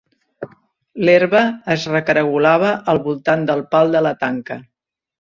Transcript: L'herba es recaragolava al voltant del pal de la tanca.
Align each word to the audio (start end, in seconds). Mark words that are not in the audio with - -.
L'herba 1.09 1.41
es 1.75 1.83
recaragolava 1.91 2.71
al 2.93 3.01
voltant 3.09 3.43
del 3.51 3.61
pal 3.75 3.93
de 3.97 4.01
la 4.07 4.15
tanca. 4.25 4.59